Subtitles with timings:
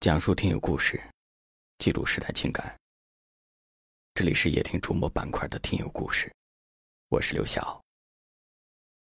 [0.00, 1.02] 讲述听友故事，
[1.78, 2.78] 记录时代情感。
[4.14, 6.32] 这里是夜听触摸板块的听友故事，
[7.08, 7.84] 我是刘晓。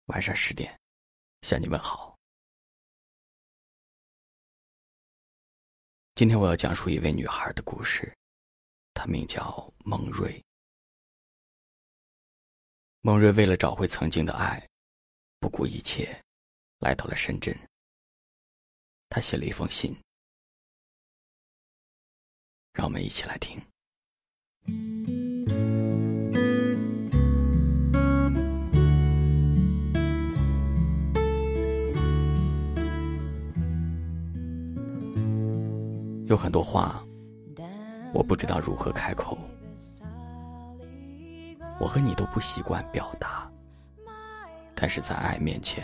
[0.05, 0.79] 晚上十点，
[1.42, 2.18] 向你问好。
[6.15, 8.16] 今天我要讲述一位女孩的故事，
[8.94, 10.42] 她名叫孟瑞。
[13.02, 14.66] 孟瑞为了找回曾经的爱，
[15.42, 16.23] 不顾一切，
[16.77, 17.54] 来到了深圳。
[19.09, 19.94] 她写了一封信，
[22.80, 23.62] 让我们一起来听。
[36.28, 37.04] 有很多话，
[38.14, 39.38] 我不知道如何开口。
[41.82, 43.52] 我和你都不习惯表达，
[44.73, 45.84] 但是在爱面前，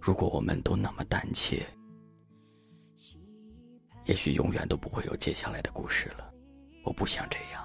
[0.00, 1.66] 如果我们都那么胆怯，
[4.04, 6.32] 也许永远都不会有接下来的故事了。
[6.84, 7.62] 我不想这样。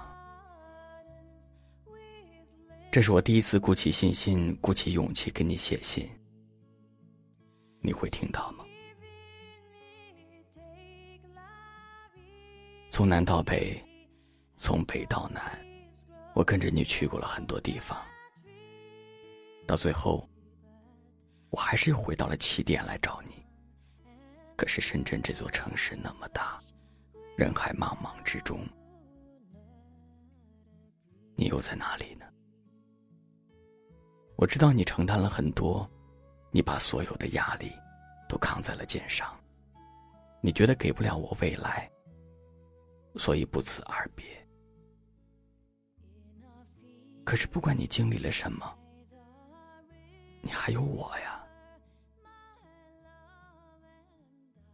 [2.90, 6.08] 这是我第一次鼓起信心、鼓起勇气给你写信，
[7.80, 8.64] 你会听到吗？
[12.90, 13.80] 从南到北，
[14.56, 15.42] 从北到南，
[16.34, 17.96] 我跟着你去过了很多地方。
[19.66, 20.26] 到最后，
[21.50, 23.37] 我还是又回到了起点来找你。
[24.58, 26.60] 可是深圳这座城市那么大，
[27.36, 28.58] 人海茫茫之中，
[31.36, 32.26] 你又在哪里呢？
[34.34, 35.88] 我知道你承担了很多，
[36.50, 37.70] 你把所有的压力
[38.28, 39.32] 都扛在了肩上，
[40.40, 41.88] 你觉得给不了我未来。
[43.14, 44.26] 所以不辞而别。
[47.24, 48.76] 可是不管你经历了什么，
[50.42, 51.37] 你还有我呀。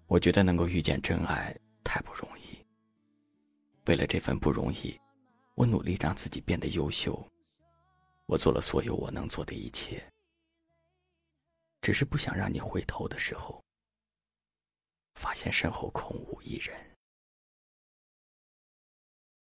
[0.06, 2.64] 我觉得能够遇见真爱太不容易。
[3.86, 4.98] 为了这份不容易，
[5.54, 7.18] 我努力让自己变得优秀。
[8.26, 10.02] 我做了所有我能做的一切，
[11.80, 13.62] 只是不想让你回头的时候，
[15.14, 16.96] 发现身后空无一人。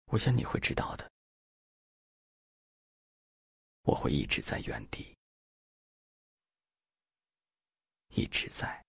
[0.06, 1.10] 我想你会知道的，
[3.82, 5.16] 我会一直在原地，
[8.10, 8.85] 一直在。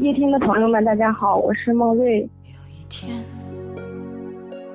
[0.00, 2.20] 夜听的朋友们，大家好，我是孟瑞。
[2.20, 3.22] 有一天，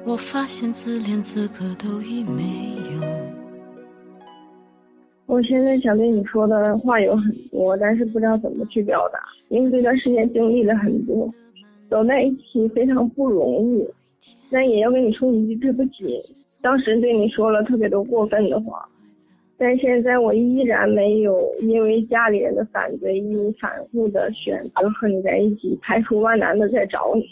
[0.05, 2.43] 我发现自怜资格都已没
[2.93, 3.01] 有。
[5.25, 9.17] 我现在想对你说的话有很多，但是不知道怎么去表达，
[9.49, 11.27] 因为这段时间经历了很多，
[11.89, 13.83] 走在一起非常不容易。
[14.51, 16.21] 但也要跟你说一句对不起，
[16.61, 18.87] 当时对你说了特别多过分的话。
[19.57, 27.25] 但现在我依然没有因为家里人的反对，义无反顾的选择和你在一起，排除万难的在找你。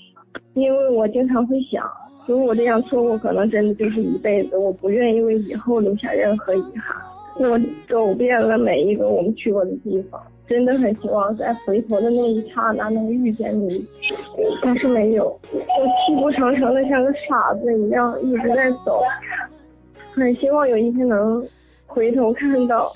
[0.54, 1.86] 因为我经常会想，
[2.26, 4.58] 如果我这样错过，可能真的就是一辈子。
[4.58, 6.96] 我不愿意为以后留下任何遗憾。
[7.40, 13.86] 我走遍了每一个我们去过的地方，真的很希望在回头的那一刹那能遇见你，
[14.64, 15.26] 但是没有。
[15.26, 19.02] 我泣不成声的像个傻子一样一直在走，
[20.14, 21.46] 很希望有一天能。
[21.94, 22.92] 回头看到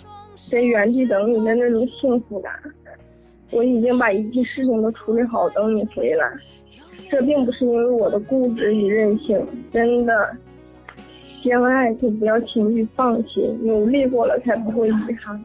[0.49, 2.51] 在原地等你的那种幸福感，
[3.51, 6.29] 我已经把一切事情都处理好，等你回来。
[7.09, 9.39] 这并不是因为我的固执与任性，
[9.71, 10.35] 真的，
[11.43, 15.41] 相爱就不要轻易放弃，努力过了才不会遗憾。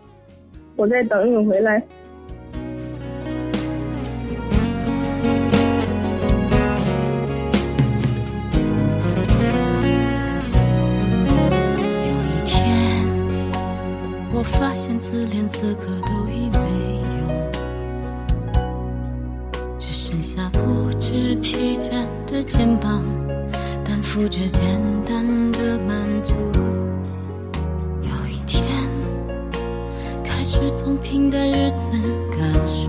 [0.74, 1.82] 我在等你回来。
[14.42, 16.58] 我发现自怜资格都已没
[17.20, 17.28] 有，
[19.78, 23.04] 只剩下不知疲倦的肩膀，
[23.84, 26.34] 担负着简单的满足。
[28.02, 28.66] 有一天，
[30.24, 31.92] 开始从平淡日子
[32.36, 32.88] 感受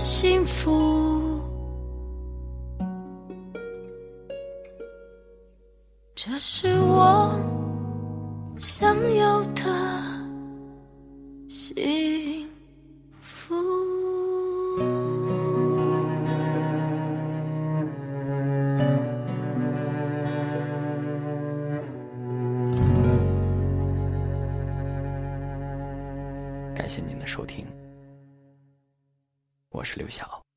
[0.00, 1.40] 幸福，
[6.14, 7.34] 这是我
[8.58, 9.64] 想要的
[11.48, 12.48] 幸
[13.20, 13.54] 福。
[26.74, 27.66] 感谢您的收听，
[29.70, 30.47] 我是刘晓。